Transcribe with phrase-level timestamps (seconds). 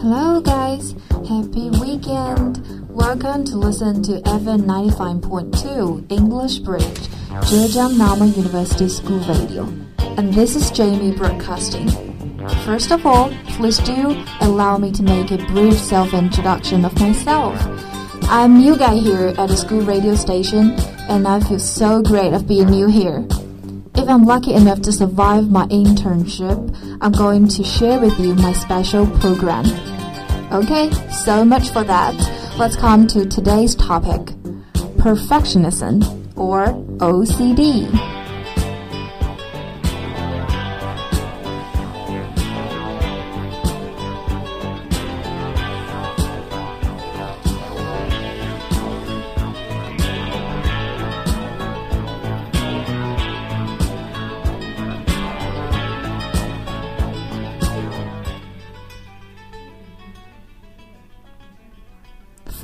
[0.00, 0.94] Hello, guys.
[1.28, 2.62] Happy weekend.
[2.88, 7.08] Welcome to listen to FM 95.2 English Bridge,
[7.42, 9.64] Zhejiang Normal University School Radio.
[10.16, 11.88] And this is Jamie broadcasting.
[12.64, 17.58] First of all, please do allow me to make a brief self introduction of myself.
[18.30, 20.72] I'm new guy here at the school radio station,
[21.08, 23.26] and I feel so great of being new here.
[23.96, 26.56] If I'm lucky enough to survive my internship,
[27.00, 29.66] I'm going to share with you my special program.
[30.52, 32.14] Okay, so much for that.
[32.56, 34.34] Let's come to today's topic
[35.04, 36.66] perfectionism or
[36.98, 37.88] OCD.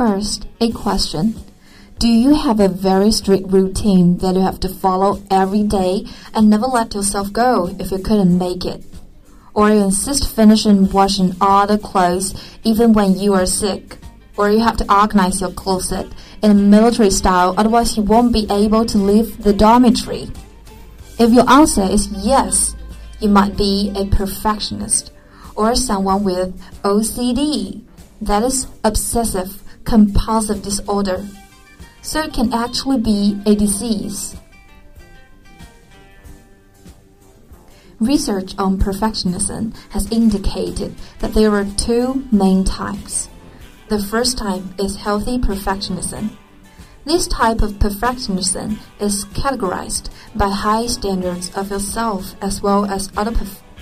[0.01, 1.35] First, a question.
[2.01, 6.49] Do you have a very strict routine that you have to follow every day and
[6.49, 8.83] never let yourself go if you couldn't make it?
[9.53, 12.33] Or you insist finishing washing all the clothes
[12.65, 13.99] even when you are sick?
[14.39, 16.11] Or you have to organize your closet
[16.43, 20.31] in a military style otherwise you won't be able to leave the dormitory?
[21.19, 22.77] If your answer is yes,
[23.21, 25.13] you might be a perfectionist
[25.55, 27.83] or someone with OCD,
[28.23, 31.27] that is obsessive compulsive disorder,
[32.03, 34.37] so it can actually be a disease.
[38.01, 43.29] Research on perfectionism has indicated that there are two main types.
[43.89, 46.31] The first type is healthy perfectionism.
[47.05, 53.33] This type of perfectionism is categorized by high standards of yourself as well as other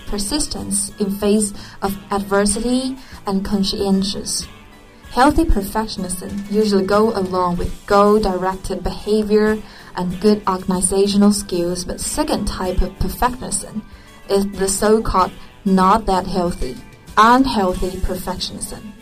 [0.07, 1.53] persistence in face
[1.83, 2.97] of adversity
[3.27, 4.49] and conscientious.
[5.19, 9.61] Healthy perfectionism usually go along with goal-directed behavior
[9.97, 13.83] and good organizational skills, but second type of perfectionism
[14.31, 15.33] is the so-called
[15.65, 16.77] not that healthy,
[17.17, 18.93] unhealthy perfectionism.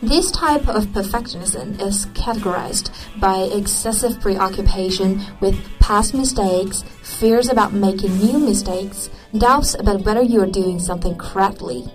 [0.00, 2.88] This type of perfectionism is categorized
[3.20, 10.40] by excessive preoccupation with past mistakes, fears about making new mistakes, doubts about whether you
[10.40, 11.92] are doing something correctly.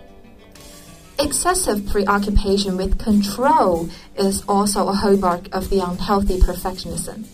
[1.24, 3.88] Excessive preoccupation with control
[4.18, 7.28] is also a hallmark of the unhealthy perfectionism.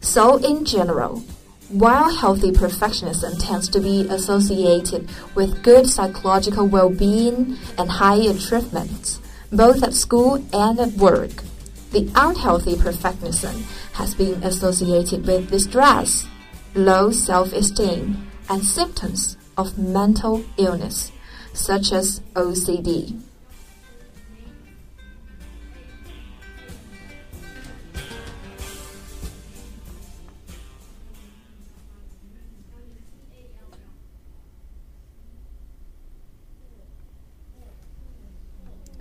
[0.00, 1.22] So, in general,
[1.68, 9.20] while healthy perfectionism tends to be associated with good psychological well being and high achievements,
[9.52, 11.44] both at school and at work,
[11.92, 13.62] the unhealthy perfectionism
[13.92, 16.26] has been associated with distress,
[16.74, 21.12] low self esteem, and symptoms of mental illness
[21.56, 23.20] such as OCD.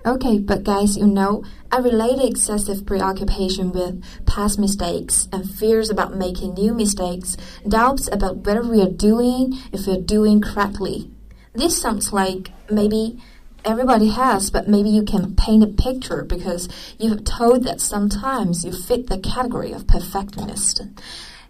[0.05, 6.15] Okay, but guys, you know, I relate excessive preoccupation with past mistakes and fears about
[6.15, 7.35] making new mistakes,
[7.67, 11.09] doubts about whether we are doing, if we're doing correctly.
[11.55, 13.17] This sounds like maybe
[13.63, 16.67] everybody has, but maybe you can paint a picture because
[16.99, 20.81] you have told that sometimes you fit the category of perfectionist.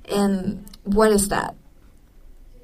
[0.10, 1.56] And what is that?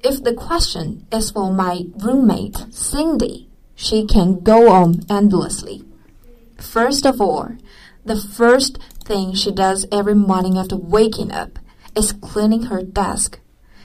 [0.04, 5.84] If the question is for my roommate, Cindy, she can go on endlessly.
[6.58, 7.56] First of all,
[8.04, 11.58] the first thing she does every morning after waking up
[11.96, 13.40] is cleaning her desk,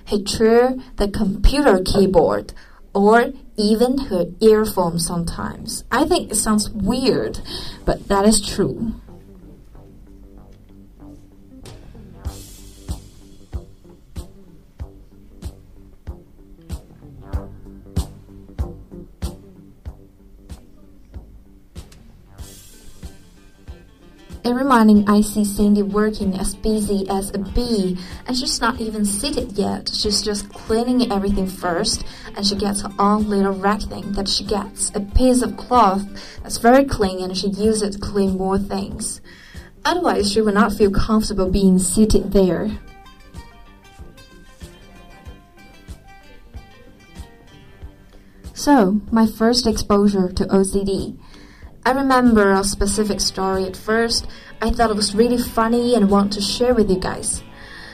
[0.09, 2.53] her the computer keyboard,
[2.93, 5.83] or even her earphones sometimes.
[5.91, 7.39] I think it sounds weird,
[7.85, 8.93] but that is true.
[24.47, 29.03] Every morning, I see Cindy working as busy as a bee, and she's not even
[29.03, 29.91] seated yet.
[29.93, 34.45] She's just cleaning everything first, and she gets her own little rag thing that she
[34.45, 36.07] gets a piece of cloth
[36.41, 39.19] that's very clean, and she uses it to clean more things.
[39.83, 42.71] Otherwise, she would not feel comfortable being seated there.
[48.53, 51.19] So, my first exposure to OCD.
[51.87, 54.27] I remember a specific story at first.
[54.61, 57.41] I thought it was really funny and want to share with you guys.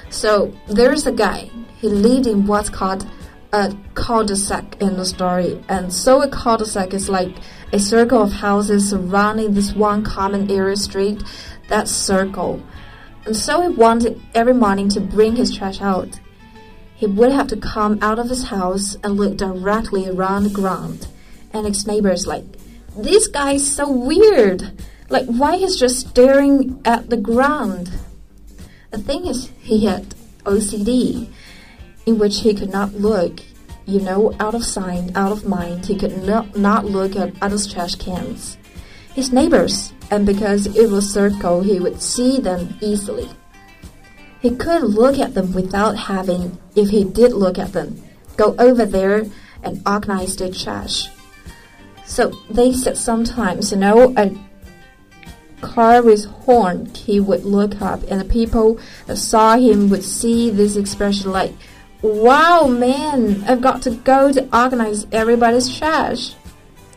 [0.10, 1.52] So, there's a guy.
[1.78, 3.08] He lived in what's called
[3.52, 5.64] a cul-de-sac in the story.
[5.70, 7.36] And so a cul-de-sac is like
[7.72, 11.22] a circle of houses surrounding this one common area street.
[11.70, 12.64] That circle.
[13.28, 16.20] And so he wanted every morning to bring his trash out.
[16.96, 21.06] He would have to come out of his house and look directly around the ground.
[21.52, 22.46] And his neighbors like,
[22.96, 24.84] this guy is so weird.
[25.10, 27.92] Like, why he's just staring at the ground?
[28.92, 31.28] The thing is, he had OCD
[32.06, 33.40] in which he could not look,
[33.86, 35.86] you know, out of sight, out of mind.
[35.86, 38.58] He could not, not look at other trash cans.
[39.14, 43.30] His neighbors, and because it was circle, he would see them easily.
[44.42, 48.02] He could look at them without having, if he did look at them,
[48.36, 49.24] go over there
[49.64, 51.08] and organize their trash.
[52.06, 54.32] So they said sometimes, you know, a
[55.62, 60.50] car with horn, he would look up, and the people that saw him would see
[60.50, 61.54] this expression like,
[62.02, 66.36] Wow, man, I've got to go to organize everybody's trash.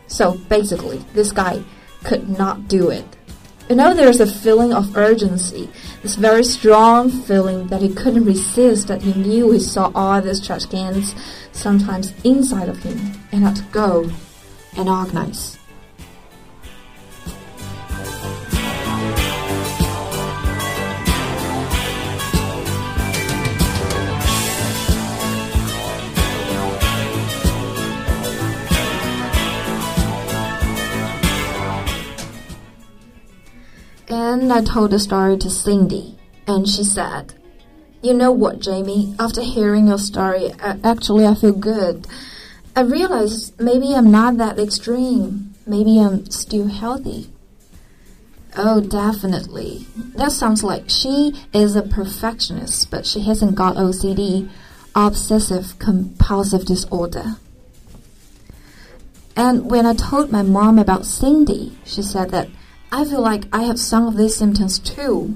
[0.07, 1.63] So basically, this guy
[2.03, 3.05] could not do it.
[3.69, 5.69] You know, there's a feeling of urgency,
[6.01, 10.45] this very strong feeling that he couldn't resist, that he knew he saw all these
[10.45, 11.15] trash cans
[11.53, 14.09] sometimes inside of him and had to go
[14.77, 15.57] and organize.
[34.09, 37.33] And I told the story to Cindy, and she said,
[38.01, 39.15] You know what, Jamie?
[39.19, 42.07] After hearing your story, actually, I feel good.
[42.77, 45.55] I realized maybe I'm not that extreme.
[45.65, 47.31] Maybe I'm still healthy.
[48.55, 49.87] Oh, definitely.
[50.13, 54.51] That sounds like she is a perfectionist, but she hasn't got OCD,
[54.93, 57.37] obsessive compulsive disorder.
[59.35, 62.47] And when I told my mom about Cindy, she said that
[62.91, 65.35] I feel like I have some of these symptoms too.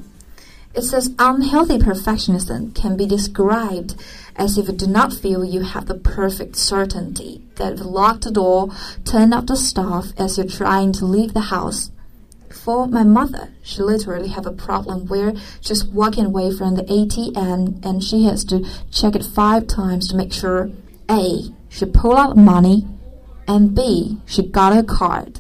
[0.76, 3.96] It says unhealthy perfectionism can be described
[4.42, 8.22] as if you do not feel you have the perfect certainty that if you lock
[8.22, 8.72] the door,
[9.06, 11.92] turn off the stove as you're trying to leave the house.
[12.50, 17.86] For my mother, she literally have a problem where she's walking away from the ATM
[17.86, 20.72] and she has to check it five times to make sure
[21.08, 22.88] A, she pull out money,
[23.48, 25.40] and B, she got her card.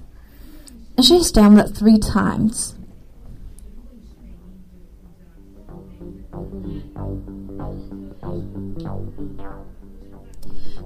[0.96, 2.76] And she stamped it three times.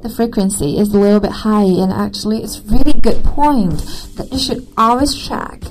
[0.02, 3.80] The frequency is a little bit high, and actually, it's really good point
[4.16, 5.64] that you should always check.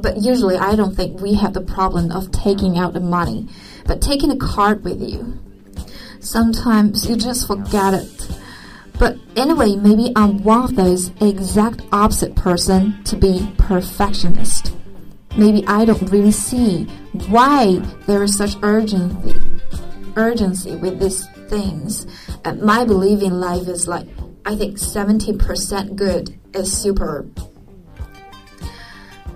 [0.00, 3.48] But usually, I don't think we have the problem of taking out the money,
[3.84, 5.38] but taking a card with you.
[6.20, 8.28] Sometimes you just forget it.
[8.98, 14.74] But anyway, maybe I'm one of those exact opposite person to be perfectionist.
[15.36, 16.84] Maybe I don't really see
[17.28, 17.76] why
[18.06, 19.38] there is such urgency,
[20.16, 22.06] urgency with these things.
[22.44, 24.06] And my belief in life is like,
[24.44, 27.38] I think 70% good is superb.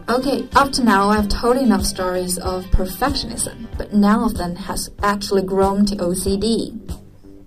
[0.09, 4.91] Okay, up to now I've told enough stories of perfectionism, but none of them has
[5.03, 6.75] actually grown to OCD.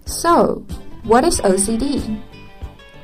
[0.06, 0.66] So,
[1.04, 2.22] what is OCD?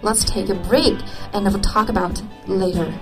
[0.01, 0.97] Let's take a break
[1.33, 2.93] and we'll talk about later.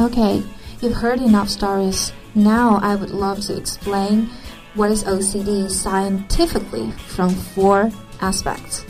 [0.00, 0.42] Okay,
[0.80, 2.10] you've heard enough stories.
[2.34, 4.30] Now I would love to explain
[4.72, 7.90] what is OCD scientifically from four
[8.22, 8.80] aspects.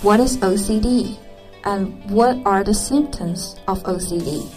[0.00, 1.18] What is OCD?
[1.64, 4.50] And what are the symptoms of OCD?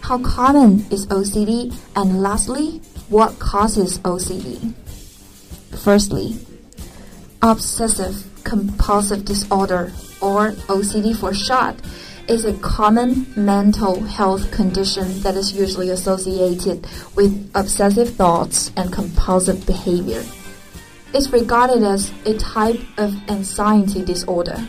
[0.00, 1.76] How common is OCD?
[1.94, 4.72] And lastly, what causes OCD?
[5.84, 6.38] Firstly,
[7.42, 11.76] obsessive compulsive disorder, or OCD for short,
[12.30, 19.66] is a common mental health condition that is usually associated with obsessive thoughts and compulsive
[19.66, 20.22] behavior.
[21.12, 24.68] It's regarded as a type of anxiety disorder.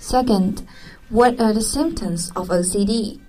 [0.00, 0.66] Second,
[1.10, 3.20] what are the symptoms of OCD?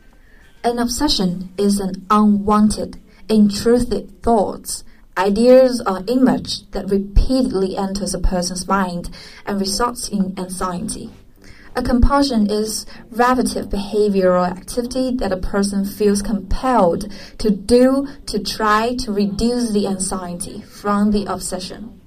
[0.64, 4.84] An obsession is an unwanted, intrusive thoughts,
[5.18, 9.10] ideas or image that repeatedly enters a person's mind
[9.46, 11.10] and results in anxiety.
[11.74, 18.96] A compulsion is repetitive behavioral activity that a person feels compelled to do to try
[18.96, 22.02] to reduce the anxiety from the obsession.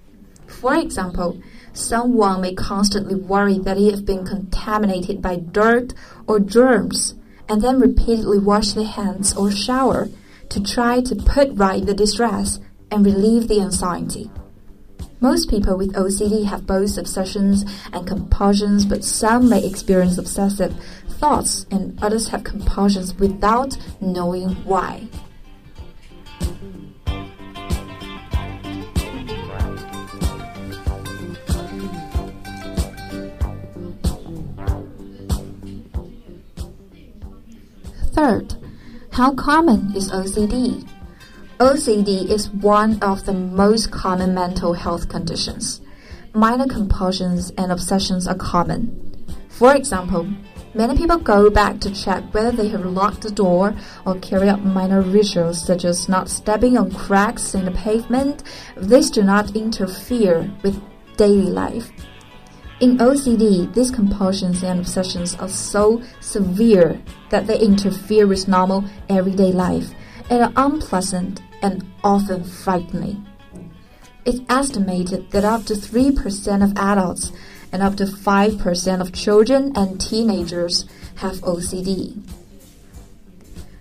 [0.46, 1.40] For example,
[1.73, 5.94] someone may constantly worry that he has been contaminated by dirt
[6.26, 7.14] or germs
[7.49, 10.08] and then repeatedly wash their hands or shower
[10.50, 12.61] to try to put right the distress
[12.94, 14.30] and relieve the anxiety.
[15.20, 20.72] Most people with OCD have both obsessions and compulsions, but some may experience obsessive
[21.08, 25.08] thoughts and others have compulsions without knowing why.
[38.12, 38.54] Third,
[39.10, 40.88] how common is OCD?
[41.61, 45.80] OCD is one of the most common mental health conditions.
[46.34, 49.14] Minor compulsions and obsessions are common.
[49.50, 50.26] For example,
[50.75, 53.73] many people go back to check whether they have locked the door
[54.04, 58.42] or carry out minor rituals such as not stepping on cracks in the pavement.
[58.76, 60.82] These do not interfere with
[61.16, 61.92] daily life.
[62.80, 69.52] In OCD, these compulsions and obsessions are so severe that they interfere with normal everyday
[69.52, 69.94] life
[70.30, 73.26] are unpleasant and often frightening.
[74.24, 77.30] It's estimated that up to 3% of adults
[77.72, 82.22] and up to 5% of children and teenagers have OCD.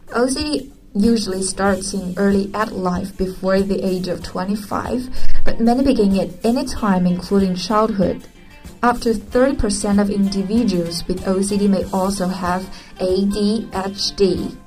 [0.07, 5.09] OCD usually starts in early adult life before the age of 25,
[5.43, 8.23] but many begin at any time, including childhood.
[8.83, 12.63] Up to 30% of individuals with OCD may also have
[13.00, 14.57] ADHD.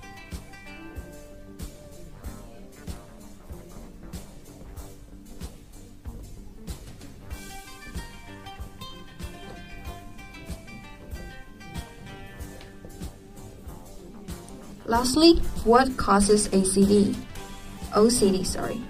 [14.97, 15.35] Lastly,
[15.65, 17.15] what causes ACD?
[17.93, 18.81] OCD, sorry.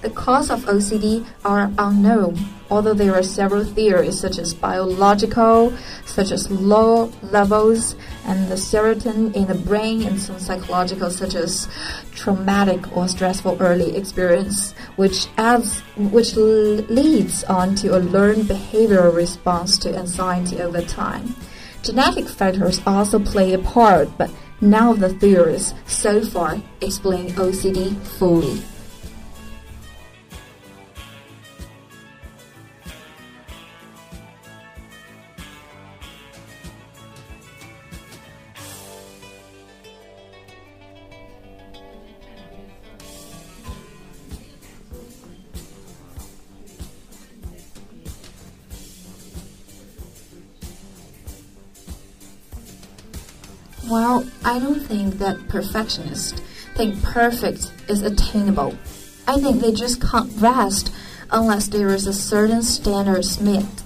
[0.00, 2.38] The cause of OCD are unknown,
[2.70, 7.96] although there are several theories such as biological, such as low levels
[8.26, 11.66] and the serotonin in the brain, and some psychological such as
[12.12, 19.78] traumatic or stressful early experience, which adds, which leads on to a learned behavioral response
[19.78, 21.34] to anxiety over time.
[21.82, 27.96] Genetic factors also play a part, but none of the theories so far explain OCD
[28.18, 28.62] fully.
[53.88, 56.40] Well, I don't think that perfectionists
[56.76, 58.76] think perfect is attainable.
[59.26, 60.92] I think they just can't rest
[61.30, 63.82] unless there is a certain standard met.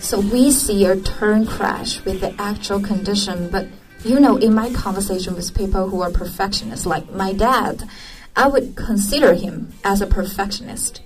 [0.00, 3.66] So we see a turn crash with the actual condition, but
[4.04, 7.88] you know, in my conversation with people who are perfectionists, like my dad,
[8.36, 11.00] I would consider him as a perfectionist.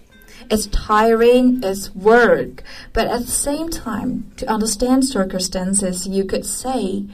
[0.50, 7.04] It's tiring, it's work, but at the same time, to understand circumstances, you could say,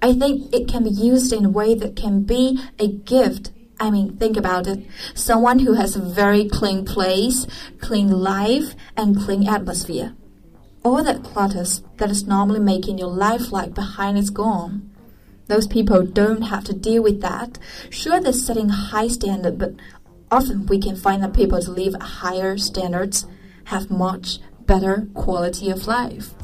[0.00, 3.50] I think it can be used in a way that can be a gift.
[3.80, 4.86] I mean, think about it.
[5.14, 7.46] Someone who has a very clean place,
[7.80, 10.14] clean life, and clean atmosphere.
[10.84, 14.90] All that clutters that is normally making your life like behind is gone.
[15.48, 17.58] Those people don't have to deal with that.
[17.90, 19.74] Sure, they're setting high standard, but
[20.30, 23.26] often we can find that people to live higher standards
[23.64, 26.34] have much better quality of life.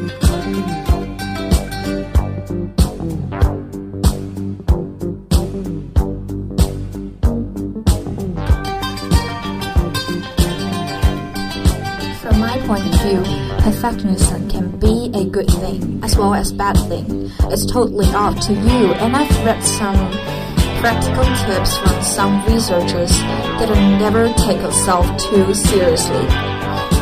[0.00, 0.08] From
[12.40, 13.20] my point of view,
[13.60, 17.30] perfectionism can be a good thing as well as bad thing.
[17.50, 18.94] It's totally up to you.
[18.94, 19.96] And I've read some
[20.80, 23.68] practical tips from some researchers that
[24.00, 26.24] never take yourself too seriously.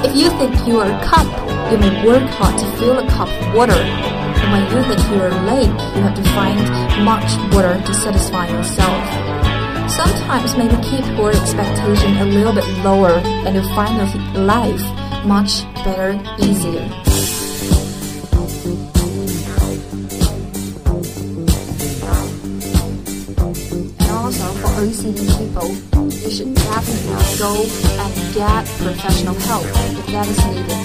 [0.02, 3.28] If you think you are a cup you may work hard to fill a cup
[3.28, 3.72] of water.
[3.74, 6.58] And when you think you're a lake, you have to find
[7.04, 9.04] much water to satisfy yourself.
[9.90, 14.80] Sometimes maybe keep your expectation a little bit lower and you'll find your life
[15.26, 16.88] much better, easier.
[24.00, 25.97] And also for OCD people,
[26.28, 27.56] you should definitely go
[28.04, 30.76] and get professional help if that is needed.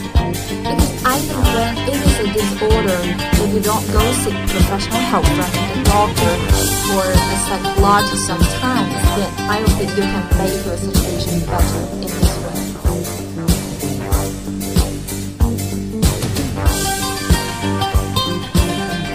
[0.64, 3.00] Because I think when it is a disorder,
[3.44, 6.34] if you don't go seek professional help from the doctor
[6.96, 12.08] or a psychologist sometimes, then I don't think you can make your situation better in
[12.08, 12.56] this way.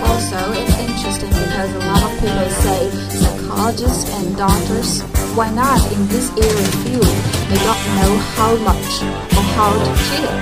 [0.05, 2.81] Also, it's interesting because a lot of people say
[3.16, 7.14] psychologists and doctors, why not in this area field?
[7.46, 10.35] They don't know how much or how to it.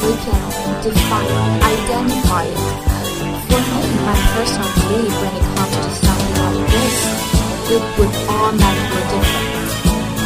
[0.00, 0.40] We can
[0.80, 1.28] define,
[1.60, 2.64] identify it.
[3.44, 6.96] For me, my personal belief when it comes to something like this,
[7.76, 9.52] it would automatically different.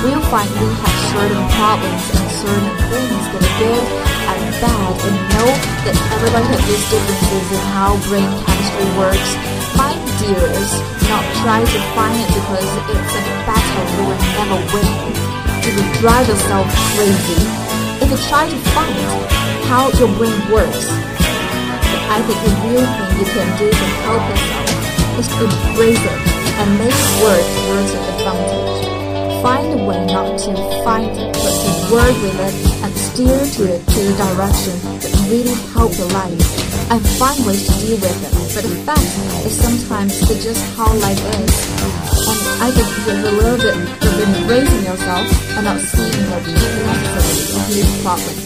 [0.07, 3.85] We'll find we have certain problems and certain things that are good
[4.23, 5.51] and bad and know
[5.83, 9.62] that everybody has these differences in how brain chemistry works.
[9.77, 10.73] My dear is
[11.09, 14.89] not try to find it because it's a battle you will never win.
[15.65, 17.41] It will drive yourself crazy.
[18.03, 18.97] If you try to find
[19.71, 20.87] how your brain works,
[22.13, 26.21] I think the real thing you can do to help yourself is to embrace it
[26.61, 27.81] and make it work to your
[28.13, 29.43] advantage.
[29.43, 30.55] Find a way not to
[30.85, 35.13] fight it, but to work with it and steer to it to the direction that
[35.31, 36.62] really help your life.
[36.93, 38.33] And find ways to deal with it.
[38.53, 39.01] But the fact
[39.49, 41.57] is sometimes it's just how life is.
[42.29, 45.25] And I think there's a little bit of embracing yourself
[45.57, 46.45] and not seeing it
[46.85, 48.37] necessarily a problem.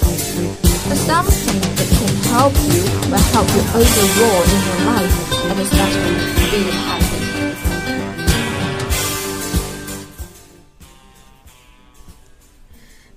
[0.87, 5.15] But something that can help you will help you overall in your life
[5.51, 6.15] and especially
[6.55, 7.06] being happy.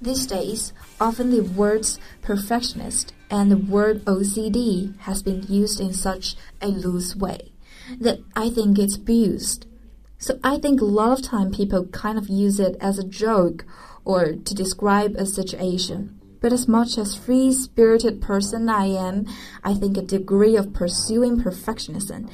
[0.10, 6.36] These days, often the words perfectionist and the word OCD has been used in such
[6.63, 7.52] a loose way
[8.02, 9.67] that I think it's abused.
[10.17, 13.65] So I think a lot of time people kind of use it as a joke
[14.04, 16.19] or to describe a situation.
[16.41, 19.28] But as much as free-spirited person I am,
[19.63, 22.32] I think a degree of pursuing perfectionism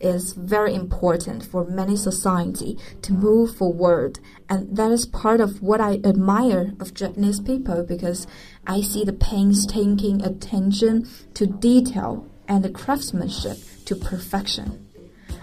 [0.00, 5.80] is very important for many society to move forward and that is part of what
[5.80, 8.26] I admire of Japanese people because
[8.66, 14.86] I see the painstaking attention to detail and the craftsmanship to perfection.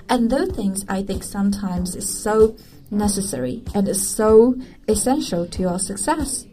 [0.09, 2.55] And those things I think sometimes is so
[2.91, 4.55] necessary and is so
[4.87, 6.45] essential to your success.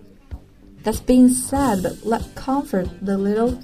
[0.82, 3.62] That's being said, but let comfort the little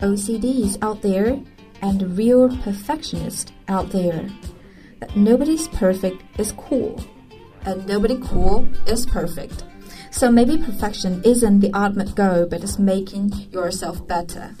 [0.00, 1.40] OCDs out there
[1.82, 4.28] and real perfectionists out there.
[4.98, 7.02] That nobody's perfect is cool,
[7.64, 9.64] and nobody cool is perfect.
[10.10, 14.54] So maybe perfection isn't the ultimate goal, but it's making yourself better.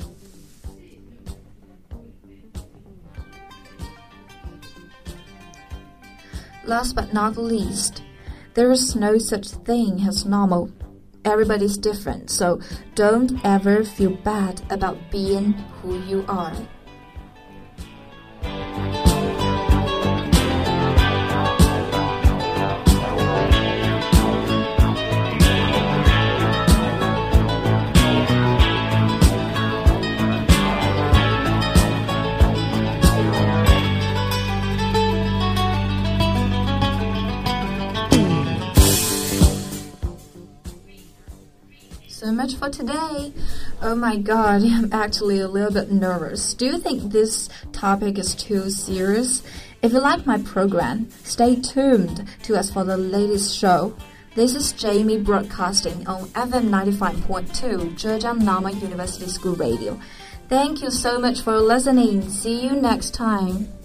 [6.64, 8.02] Last but not least,
[8.54, 10.70] there is no such thing as normal.
[11.24, 12.60] Everybody's different, so
[12.94, 16.54] don't ever feel bad about being who you are.
[42.20, 43.32] So much for today.
[43.80, 46.52] Oh my god, I'm actually a little bit nervous.
[46.52, 49.42] Do you think this topic is too serious?
[49.80, 53.96] If you like my program, stay tuned to us for the latest show.
[54.34, 59.98] This is Jamie broadcasting on FM 95.2 Zhejiang Normal University School Radio.
[60.50, 62.28] Thank you so much for listening.
[62.28, 63.79] See you next time.